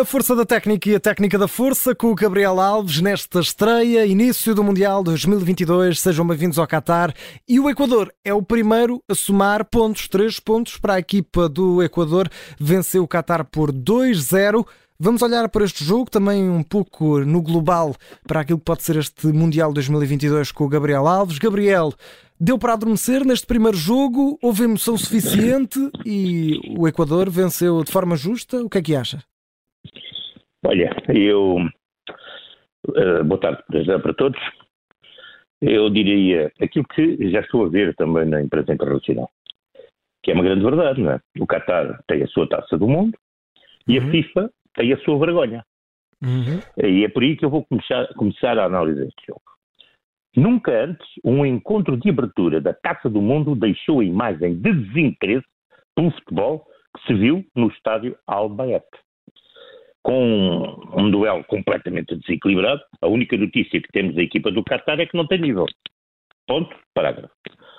[0.00, 4.06] A força da técnica e a técnica da força com o Gabriel Alves nesta estreia,
[4.06, 6.00] início do Mundial 2022.
[6.00, 7.12] Sejam bem-vindos ao Qatar.
[7.46, 11.82] E o Equador é o primeiro a somar pontos, três pontos para a equipa do
[11.82, 12.30] Equador.
[12.58, 14.66] Venceu o Qatar por 2-0.
[14.98, 17.94] Vamos olhar para este jogo também um pouco no global
[18.26, 21.36] para aquilo que pode ser este Mundial 2022 com o Gabriel Alves.
[21.36, 21.92] Gabriel,
[22.40, 24.38] deu para adormecer neste primeiro jogo?
[24.42, 28.62] Houve emoção suficiente e o Equador venceu de forma justa?
[28.62, 29.22] O que é que acha?
[30.64, 31.56] Olha, eu.
[32.88, 33.62] Uh, boa tarde
[34.02, 34.40] para todos.
[35.60, 39.30] Eu diria aquilo que já estou a ver também na imprensa internacional,
[40.22, 41.20] que é uma grande verdade, não é?
[41.38, 43.16] O Qatar tem a sua taça do mundo
[43.86, 44.08] e uhum.
[44.08, 45.64] a FIFA tem a sua vergonha.
[46.22, 46.60] Uhum.
[46.82, 49.42] E é por aí que eu vou começar, começar a análise deste jogo.
[50.36, 55.46] Nunca antes um encontro de abertura da Taça do Mundo deixou a imagem de desinteresse
[55.94, 56.66] pelo futebol
[56.96, 58.86] que se viu no estádio Al-Bayat.
[60.02, 65.06] Com um duelo completamente desequilibrado, a única notícia que temos da equipa do Qatar é
[65.06, 65.66] que não tem nível.
[66.46, 67.32] Ponto, parágrafo.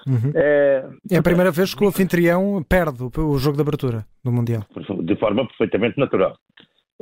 [0.08, 0.32] Uhum.
[0.36, 4.64] É, é, a primeira vez que o anfitrião perde o jogo de abertura do Mundial.
[5.04, 6.38] De forma perfeitamente natural.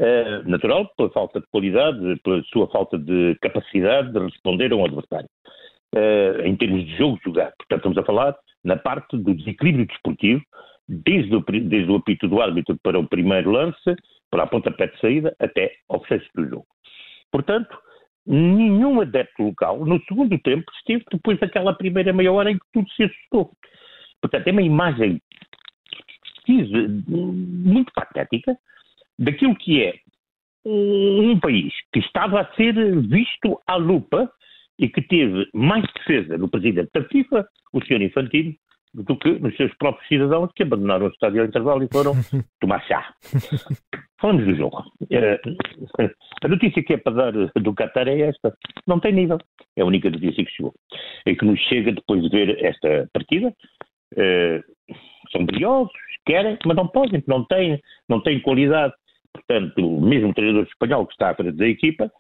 [0.02, 4.86] Eh, natural, pela falta de qualidade, pela sua falta de capacidade de responder a um
[4.86, 5.28] adversário.
[5.94, 7.52] Uh, em termos de jogo jogado.
[7.58, 10.40] Portanto, estamos a falar na parte do desequilíbrio desportivo,
[10.88, 13.96] desde o, desde o apito do árbitro para o primeiro lance,
[14.30, 16.68] para a pontapé de saída, até ao fecho do jogo.
[17.32, 17.78] Portanto,
[18.26, 22.90] nenhum adepto local, no segundo tempo, esteve depois daquela primeira meia hora em que tudo
[22.92, 23.52] se assustou.
[24.22, 25.22] Portanto, é uma imagem
[27.08, 28.58] muito patética,
[29.18, 29.94] daquilo que é
[30.66, 32.74] um país que estava a ser
[33.08, 34.32] visto à lupa
[34.78, 38.02] e que teve mais defesa no presidente da FIFA, o Sr.
[38.02, 38.56] Infantino,
[38.94, 42.14] do que nos seus próprios cidadãos que abandonaram o estádio ao intervalo e foram
[42.60, 43.14] tomar chá.
[44.20, 44.84] Falamos do jogo.
[45.12, 45.40] Eh,
[46.44, 48.54] a notícia que é para dar do Qatar é esta.
[48.88, 49.38] Não tem nível.
[49.78, 50.74] É a única notícia que chegou.
[51.26, 53.54] É que nos chega depois de ver esta partida.
[54.18, 54.62] Eh,
[55.32, 55.94] são briosos,
[56.26, 58.94] querem, mas não podem, não têm, não têm qualidade
[59.34, 62.12] portanto, mesmo o treinador espanhol que está à frente da equipa,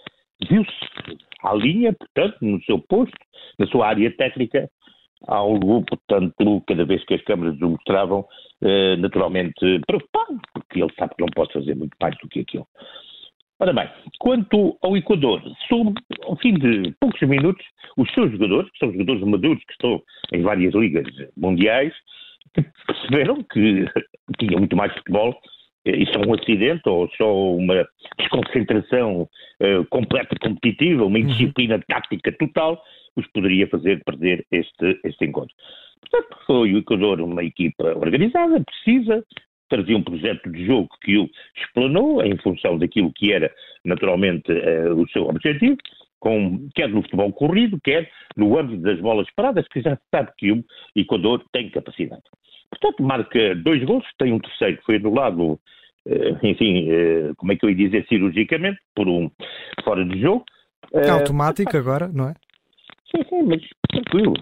[0.49, 0.71] viu-se
[1.43, 3.17] à linha, portanto, no seu posto,
[3.57, 4.69] na sua área técnica,
[5.27, 8.25] algo, portanto, cada vez que as câmaras o mostravam,
[8.61, 12.67] eh, naturalmente preocupado, porque ele sabe que não pode fazer muito mais do que aquilo.
[13.59, 15.93] Ora bem, quanto ao Equador, soube,
[16.23, 17.65] ao fim de poucos minutos,
[17.97, 20.01] os seus jogadores, que são jogadores maduros que estão
[20.33, 21.05] em várias ligas
[21.35, 21.93] mundiais,
[22.87, 23.85] perceberam que
[24.39, 25.35] tinha muito mais futebol
[25.85, 27.87] isso é um acidente ou só uma
[28.17, 31.23] desconcentração uh, completa competitiva, uma uhum.
[31.23, 32.81] indisciplina tática total,
[33.15, 35.55] os poderia fazer perder este, este encontro.
[36.01, 39.23] Portanto, foi o Equador uma equipa organizada, precisa,
[39.69, 43.51] trazia um projeto de jogo que o explanou em função daquilo que era
[43.85, 45.77] naturalmente uh, o seu objetivo,
[46.19, 50.31] com, quer no futebol corrido, quer no âmbito das bolas paradas, que já se sabe
[50.37, 50.63] que o
[50.95, 52.23] Equador tem capacidade.
[52.69, 55.59] Portanto, marca dois gols, tem um terceiro que foi anulado,
[56.05, 59.29] eh, enfim, eh, como é que eu ia dizer, cirurgicamente, por um
[59.83, 60.43] fora de jogo.
[60.93, 62.33] É automático agora, não é?
[63.11, 64.33] Sim, sim, mas tranquilo.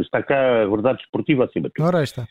[0.00, 1.86] Está cá a verdade esportiva acima de tudo.
[1.86, 2.26] Ora está.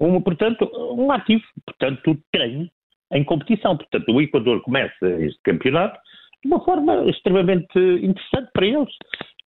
[0.00, 2.68] Um, portanto, um ativo, portanto, treino
[3.12, 3.76] em competição.
[3.76, 5.98] Portanto, o Equador começa este campeonato
[6.42, 8.94] de uma forma extremamente interessante para eles.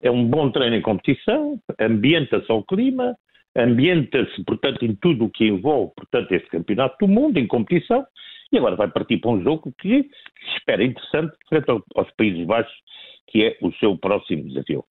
[0.01, 3.15] É um bom treino em competição, ambienta-se ao clima,
[3.55, 8.05] ambienta-se, portanto, em tudo o que envolve, portanto, este campeonato do mundo, em competição,
[8.51, 12.75] e agora vai partir para um jogo que se espera interessante frente aos Países Baixos,
[13.27, 14.83] que é o seu próximo desafio.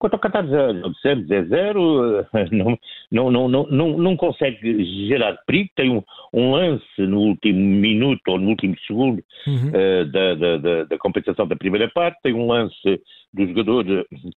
[0.00, 2.78] Quanto ao Qatar, já dissemos, é zero, não,
[3.12, 6.02] não, não, não, não, não consegue gerar perigo, tem um,
[6.32, 9.68] um, lance no último minuto ou no último segundo uhum.
[9.68, 13.02] uh, da, da, da, da, compensação da primeira parte, tem um lance
[13.34, 13.84] do jogador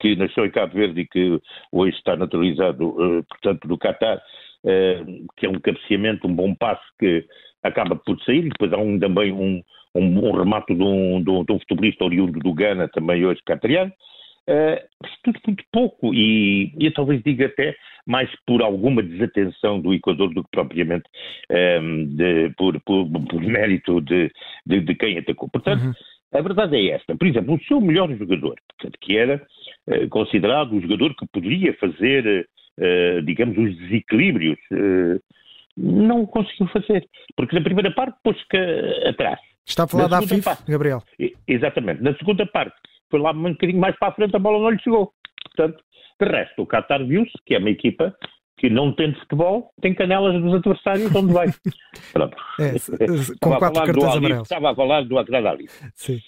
[0.00, 1.38] que nasceu em Cabo Verde e que
[1.70, 6.82] hoje está naturalizado, uh, portanto, do Qatar, uh, que é um cabeceamento, um bom passo
[6.98, 7.22] que
[7.62, 9.62] acaba por sair, depois há um, também um,
[9.94, 13.42] um, um remate de um, de um, de um futebolista oriundo do Ghana, também hoje
[13.44, 13.92] catariano,
[15.22, 17.74] tudo muito pouco e eu talvez diga até
[18.06, 21.04] mais por alguma desatenção do Equador do que propriamente
[21.50, 24.30] um, ehm, de, por, por, por, mérito de,
[24.66, 25.48] de, de, quem atacou.
[25.48, 25.92] Portanto, uhum.
[26.32, 27.16] a verdade é esta.
[27.16, 29.40] Por exemplo, o seu melhor jogador, portanto, que era
[29.86, 32.48] uh, considerado o jogador que poderia fazer,
[32.78, 34.58] uh, digamos, os desequilíbrios,
[35.76, 37.06] não o conseguiu fazer.
[37.36, 38.44] Porque na primeira parte pôs-se
[39.06, 39.38] atrás.
[39.64, 41.02] Está a falar da AFIF, parte, Gabriel.
[41.46, 42.02] Exatamente.
[42.02, 42.74] Na segunda parte
[43.10, 45.12] foi lá um bocadinho mais para a frente, a bola não lhe chegou.
[45.44, 45.82] Portanto,
[46.20, 48.14] de resto, o Qatar viu-se que é uma equipa
[48.58, 51.48] que não tendo futebol, tem canelas dos adversários onde vai.
[52.12, 52.36] Pronto.
[52.60, 52.72] É,
[53.40, 54.42] com quatro cartões amarelos.
[54.42, 55.66] Estava a falar do Agradali.
[55.94, 56.20] Sim.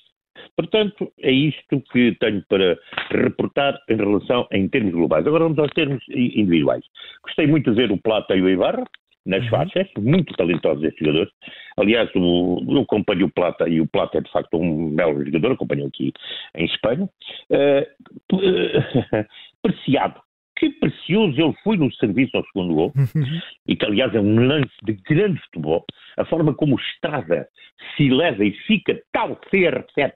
[0.56, 2.78] Portanto, é isto que tenho para
[3.10, 5.26] reportar em relação em termos globais.
[5.26, 6.84] Agora vamos aos termos individuais.
[7.22, 8.84] Gostei muito de ver o Plata e o Ibarra
[9.24, 9.50] nas uhum.
[9.50, 11.32] faixas, muito talentosos estes jogadores.
[11.76, 15.52] Aliás, o, eu acompanho o Plata e o Plata é de facto um belo jogador,
[15.52, 16.12] acompanho aqui
[16.56, 17.08] em Espanha.
[17.50, 19.26] Uh, uh,
[19.62, 20.20] preciado
[20.62, 23.40] que precioso ele foi no serviço ao segundo gol, uhum.
[23.66, 25.84] e que aliás é um lance de grande futebol,
[26.16, 27.48] a forma como Estrada
[27.96, 30.12] se leva e fica tal CR7,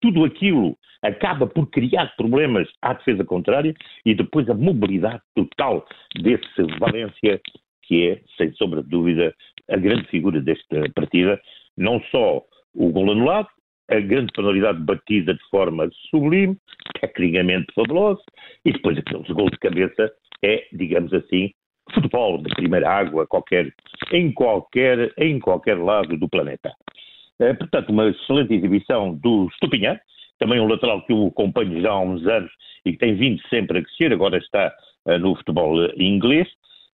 [0.00, 3.74] tudo aquilo acaba por criar problemas à defesa contrária
[4.04, 7.40] e depois a mobilidade total desse Valência,
[7.90, 9.34] que é, sem sombra de dúvida,
[9.68, 11.40] a grande figura desta partida,
[11.76, 12.40] não só
[12.72, 13.48] o gol anulado,
[13.90, 16.56] a grande penalidade batida de forma sublime,
[17.00, 18.22] tecnicamente fabulosa,
[18.64, 20.12] e depois aqueles gols de cabeça
[20.44, 21.50] é, digamos assim,
[21.92, 23.74] futebol de primeira água qualquer,
[24.12, 26.70] em, qualquer, em qualquer lado do planeta.
[27.40, 29.98] É, portanto, uma excelente exibição do Stupinhã,
[30.38, 32.52] também um lateral que eu acompanho já há uns anos
[32.86, 34.72] e que tem vindo sempre a crescer, agora está
[35.06, 36.46] uh, no futebol uh, inglês.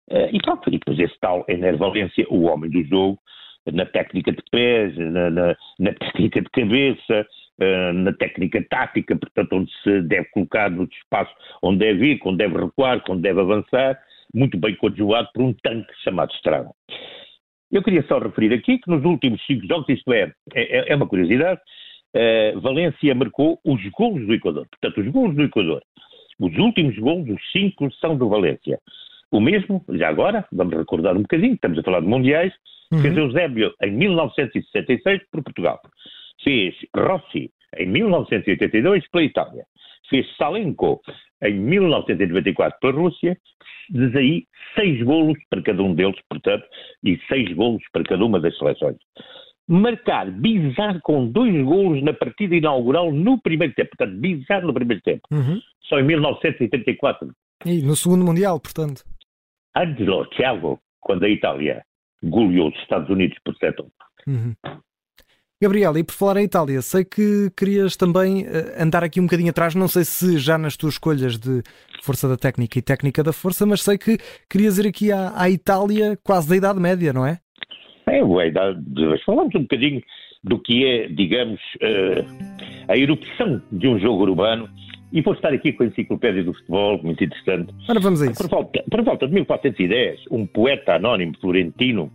[0.09, 3.19] Uh, e pronto, e depois esse tal Ener Valência, o homem do jogo,
[3.71, 7.27] na técnica de pés, na, na, na técnica de cabeça,
[7.62, 11.31] uh, na técnica tática, portanto, onde se deve colocar no espaço
[11.62, 14.00] onde deve ir, quando deve recuar, quando deve avançar,
[14.33, 16.69] muito bem coadjuvado por um tanque chamado Estrada.
[17.71, 21.07] Eu queria só referir aqui que nos últimos cinco jogos, isto é, é, é uma
[21.07, 21.62] curiosidade,
[22.15, 24.68] uh, Valência marcou os golos do Equador.
[24.69, 25.81] Portanto, os golos do Equador,
[26.39, 28.80] os últimos golos, os cinco, são do Valência.
[29.31, 32.54] O mesmo, já agora, vamos recordar um bocadinho, estamos a falar de mundiais,
[32.92, 33.01] uhum.
[33.01, 35.80] fez Eusébio em 1966 por Portugal.
[36.44, 39.63] Fez Rossi em 1982 pela Itália.
[40.10, 41.01] Fez Salenko
[41.42, 43.38] em 1994 pela Rússia.
[43.89, 44.45] Diz aí
[44.75, 46.66] seis golos para cada um deles, portanto,
[47.04, 48.98] e seis golos para cada uma das seleções.
[49.68, 53.92] Marcar Bizarro com dois golos na partida inaugural no primeiro tempo.
[53.95, 55.22] Portanto, Bizarro no primeiro tempo.
[55.31, 55.62] Uhum.
[55.83, 57.31] Só em 1984.
[57.66, 59.04] E no segundo Mundial, portanto.
[59.75, 61.83] Angelo Thiago, quando a Itália
[62.23, 63.83] goleou os Estados Unidos por 7
[64.27, 64.53] uhum.
[65.62, 69.51] Gabriel, e por falar em Itália, sei que querias também uh, andar aqui um bocadinho
[69.51, 71.62] atrás, não sei se já nas tuas escolhas de
[72.01, 74.18] força da técnica e técnica da força, mas sei que
[74.50, 77.38] querias ir aqui à, à Itália quase da Idade Média, não é?
[78.07, 78.81] É, a idade,
[79.23, 80.01] falamos um bocadinho
[80.44, 84.68] do que é, digamos, uh, a erupção de um jogo urbano
[85.11, 87.73] e vou estar aqui com a enciclopédia do futebol, muito interessante.
[87.89, 88.41] Ora, vamos a isso.
[88.41, 92.11] Por volta, por volta de 1410, um poeta anónimo florentino,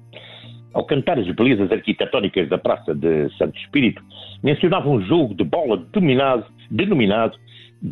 [0.72, 4.02] ao cantar as belezas arquitetónicas da Praça de Santo Espírito,
[4.43, 7.38] mencionava um jogo de bola denominado, denominado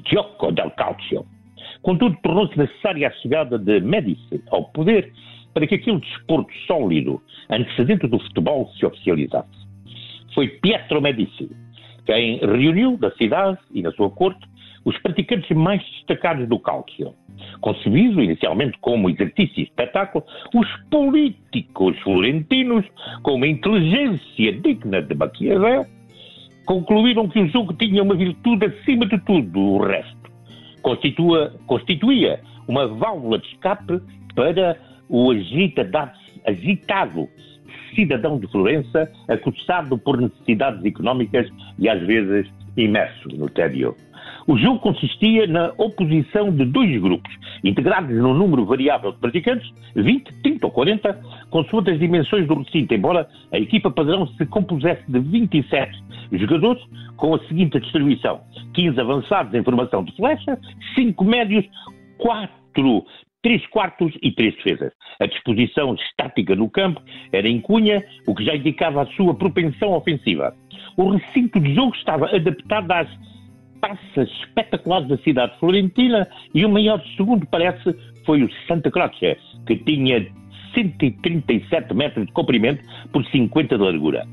[0.06, 1.26] Gioco del Calcio.
[1.82, 5.12] Contudo, tornou-se necessária a chegada de Médici ao poder
[5.52, 9.64] para que aquele desporto sólido, antecedente do futebol, se oficializasse.
[10.34, 11.48] Foi Pietro Medici
[12.06, 14.46] quem reuniu na cidade e na sua corte
[14.84, 17.14] os praticantes mais destacados do cálcio.
[17.60, 22.84] Concebido inicialmente como exercício e espetáculo, os políticos florentinos,
[23.22, 25.86] com uma inteligência digna de Maquiavel,
[26.66, 30.30] concluíram que o jogo tinha uma virtude acima de tudo o resto.
[30.82, 34.00] Constitua, constituía uma válvula de escape
[34.34, 34.76] para
[35.08, 37.28] o agitado
[37.94, 43.94] cidadão de Florença, acusado por necessidades económicas e às vezes imerso no tédio.
[44.46, 50.42] O jogo consistia na oposição de dois grupos, integrados num número variável de praticantes, 20,
[50.42, 55.18] 30 ou 40, consoante as dimensões do recinto, embora a equipa padrão se compusesse de
[55.18, 56.02] 27
[56.32, 56.82] jogadores,
[57.16, 58.40] com a seguinte distribuição:
[58.74, 60.58] 15 avançados em formação de flecha,
[60.94, 61.64] 5 médios,
[62.18, 62.64] 4
[63.44, 64.90] três quartos e três defesas.
[65.20, 67.00] A disposição estática no campo
[67.30, 70.56] era em cunha, o que já indicava a sua propensão ofensiva.
[70.96, 73.08] O recinto de jogo estava adaptado às
[73.80, 79.36] praças espetaculares da cidade florentina e o maior segundo, parece, foi o Santa Croce,
[79.66, 80.26] que tinha
[80.74, 82.82] 137 metros de comprimento
[83.12, 84.26] por 50 de largura.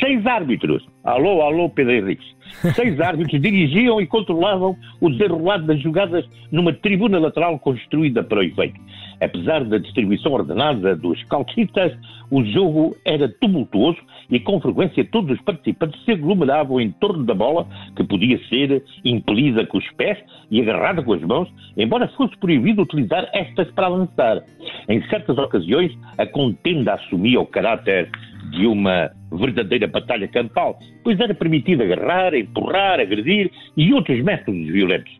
[0.00, 2.26] Seis árbitros, alô, alô, Pedro Henriques,
[2.74, 8.42] seis árbitros dirigiam e controlavam o desenrolado das jogadas numa tribuna lateral construída para o
[8.42, 8.80] efeito.
[9.20, 11.92] Apesar da distribuição ordenada dos calcistas,
[12.30, 13.98] o jogo era tumultuoso
[14.30, 18.82] e com frequência todos os participantes se aglomeravam em torno da bola, que podia ser
[19.04, 20.18] impelida com os pés
[20.50, 24.42] e agarrada com as mãos, embora fosse proibido utilizar estas para avançar.
[24.88, 28.10] Em certas ocasiões, a contenda assumia o caráter
[28.50, 35.12] de uma verdadeira batalha campal, pois era permitido agarrar, empurrar, agredir e outros métodos violentos.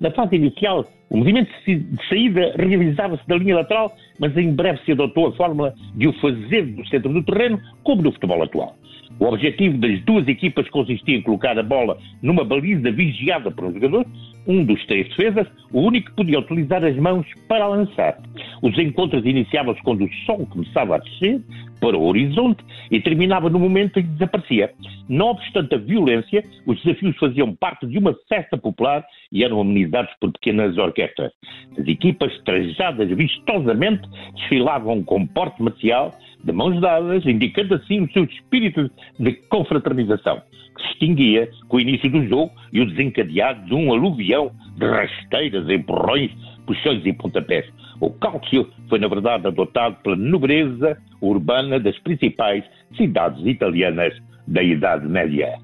[0.00, 4.92] Na fase inicial, O movimento de saída realizava-se da linha lateral, mas em breve se
[4.92, 8.74] adotou a fórmula de o fazer do centro do terreno, como no futebol atual.
[9.20, 13.74] O objetivo das duas equipas consistia em colocar a bola numa baliza vigiada por um
[13.74, 14.06] jogador,
[14.46, 18.18] um dos três defesas, o único que podia utilizar as mãos para lançar.
[18.62, 21.40] Os encontros iniciavam-se quando o sol começava a descer
[21.80, 24.72] para o horizonte e terminava no momento em que desaparecia.
[25.08, 30.12] Não obstante a violência, os desafios faziam parte de uma festa popular e eram amenizados
[30.20, 31.32] por pequenas orquestras.
[31.76, 34.02] As equipas, trajadas vistosamente,
[34.34, 40.42] desfilavam com porte marcial de mãos dadas, indicando assim o seu espírito de confraternização,
[40.76, 44.86] que se extinguia com o início do jogo e o desencadeado de um aluvião de
[44.86, 46.30] rasteiras, empurrões,
[46.66, 47.66] puxões e pontapés.
[48.00, 52.64] O cálcio foi, na verdade, adotado pela nobreza urbana das principais
[52.96, 54.12] cidades italianas
[54.46, 55.54] da Idade Média.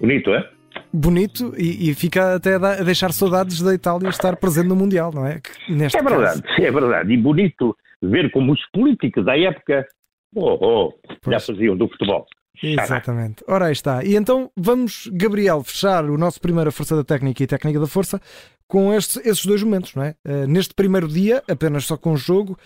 [0.00, 0.48] Bonito, é?
[0.92, 5.26] Bonito e, e, fica até a deixar saudades da Itália estar presente no Mundial, não
[5.26, 5.40] é?
[5.68, 6.62] Neste é verdade, caso.
[6.62, 7.12] é verdade.
[7.12, 9.86] E bonito ver como os políticos da época
[10.34, 12.26] Oh, oh, já faziam do futebol.
[12.62, 13.44] Exatamente.
[13.46, 14.04] Ora, aí está.
[14.04, 18.20] E então vamos, Gabriel, fechar o nosso primeiro Força da Técnica e Técnica da Força
[18.66, 20.14] com estes, esses dois momentos, não é?
[20.26, 22.56] Uh, neste primeiro dia, apenas só com o jogo,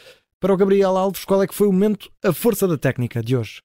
[0.40, 3.36] para o Gabriel Alves, qual é que foi o momento, a Força da Técnica de
[3.36, 3.60] hoje?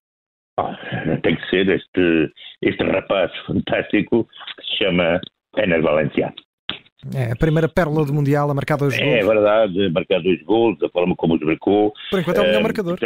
[0.59, 0.75] Ah,
[1.23, 4.27] tem que ser este, este rapaz fantástico
[4.57, 5.19] que se chama
[5.57, 6.35] Enes Valenciano.
[7.15, 9.15] É a primeira pérola do Mundial a marcar dois é gols.
[9.15, 11.93] É verdade, a marcar dois gols, a forma como os marcou.
[12.09, 12.97] Por enquanto é o melhor uh, marcador.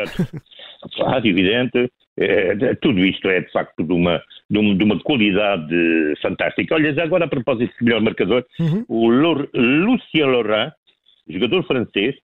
[0.96, 1.91] Claro, evidente.
[2.17, 6.75] É, tudo isto é de facto de uma, de uma, de uma qualidade fantástica.
[6.75, 8.86] Olha, já agora a propósito do melhor marcador, uhum.
[8.88, 10.72] o Lucien Laurent,
[11.27, 12.15] jogador francês,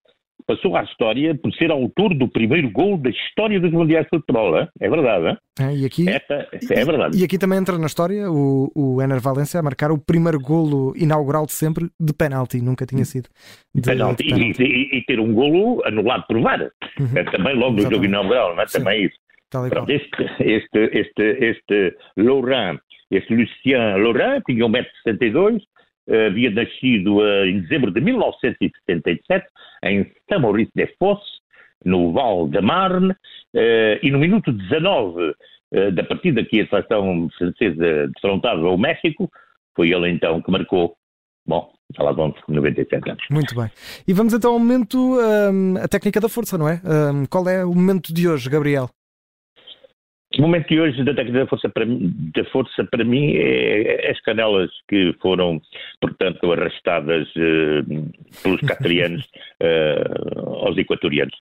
[0.46, 4.58] passou à história por ser autor do primeiro gol da história dos Mundiais de Futebol.
[4.58, 4.67] Hein?
[4.79, 5.27] É verdade.
[5.27, 5.38] Hein?
[5.60, 7.20] É, e aqui, Esta, é verdade.
[7.20, 10.94] E aqui também entra na história o, o Ener Valencia a marcar o primeiro golo
[10.96, 12.62] inaugural de sempre de penalti.
[12.62, 13.29] Nunca tinha sido.
[13.74, 14.24] De, penalti.
[14.24, 14.63] De penalti.
[14.63, 16.62] E, e, e, ter um golo anulado por VAR.
[17.00, 17.08] Uhum.
[17.15, 18.65] É, também logo no jogo inaugural, não é?
[18.65, 19.15] Também isso.
[19.50, 22.79] Pronto, este, este, este, este Laurent,
[23.10, 25.62] este Lucien Laurent, tinha 1,62m,
[26.27, 29.45] havia nascido uh, em dezembro de 1977
[29.83, 31.39] em Saint-Maurice-des-Fosses,
[31.85, 37.29] no Val de Marne, uh, e no minuto 19 uh, da partida que a seleção
[37.37, 39.29] francesa defrontava o México,
[39.75, 40.95] foi ele então que marcou.
[41.45, 43.23] Bom, já lá vão 97 anos.
[43.31, 43.69] Muito bem.
[44.05, 46.81] E vamos então ao momento, um, a técnica da força, não é?
[46.83, 48.89] Um, qual é o momento de hoje, Gabriel?
[50.38, 54.12] O momento de hoje da técnica da força para, da força para mim é, é
[54.12, 55.60] as canelas que foram,
[56.00, 59.25] portanto, arrastadas uh, pelos catrianos
[59.62, 61.36] uh, aos equatorianos.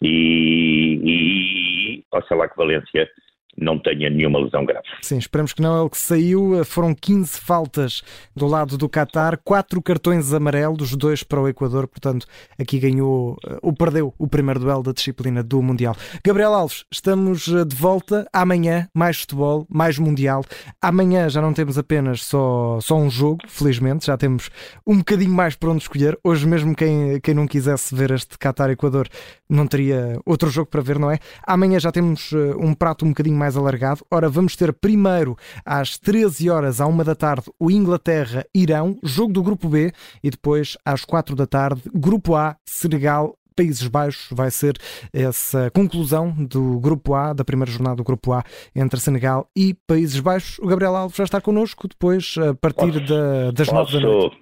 [0.00, 3.08] E, e oxalá que Valência
[3.56, 4.86] não tenha nenhuma lesão grave.
[5.02, 5.76] Sim, esperamos que não.
[5.76, 6.64] É o que saiu.
[6.64, 8.02] Foram 15 faltas
[8.34, 11.86] do lado do Qatar, 4 cartões amarelos, 2 para o Equador.
[11.86, 12.26] Portanto,
[12.58, 15.94] aqui ganhou eh, ou perdeu o primeiro duelo da disciplina do Mundial.
[16.24, 18.88] Gabriel Alves, estamos eh, de volta amanhã.
[18.94, 20.44] Mais futebol, mais Mundial.
[20.80, 24.06] Amanhã já não temos apenas só, só um jogo, felizmente.
[24.06, 24.50] Já temos
[24.86, 26.18] um bocadinho mais para onde escolher.
[26.24, 29.08] Hoje mesmo, quem, quem não quisesse ver este Qatar-Equador
[29.48, 31.18] não teria outro jogo para ver, não é?
[31.46, 34.06] Amanhã já temos eh, um prato um bocadinho mais alargado.
[34.08, 39.42] Ora, vamos ter primeiro às 13 horas à 1 da tarde o Inglaterra-Irão, jogo do
[39.42, 39.90] grupo B,
[40.22, 44.78] e depois às 4 da tarde, grupo A, Senegal Países Baixos vai ser
[45.12, 48.44] essa conclusão do Grupo A, da primeira jornada do Grupo A
[48.74, 50.58] entre Senegal e Países Baixos.
[50.60, 54.36] O Gabriel Alves já está connosco depois, a partir posso, da, das nove da noite.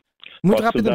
[0.45, 0.90] Muito rápido.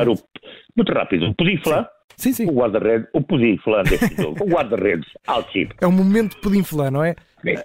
[0.77, 1.35] Muito rápido.
[1.35, 1.94] Podia falar?
[2.17, 2.49] Sim, sim.
[2.49, 4.43] O guarda-redes, o pudim flan deste jogo.
[4.43, 5.75] O guarda-redes, Alchip.
[5.81, 7.15] É um momento pudim flan, não é?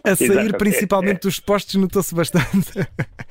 [0.04, 2.70] A sair principalmente dos postos notou-se bastante.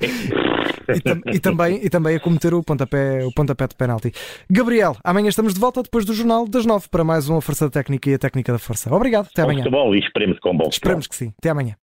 [0.00, 4.12] e, tam, e, também, e também a cometer o pontapé, o pontapé de penalti.
[4.50, 8.10] Gabriel, amanhã estamos de volta depois do Jornal das Nove para mais uma Força Técnica
[8.10, 8.92] e a Técnica da Força.
[8.92, 9.58] Obrigado, até amanhã.
[9.58, 11.32] Futebol e esperemos com bom Esperemos que sim.
[11.38, 11.76] Até amanhã.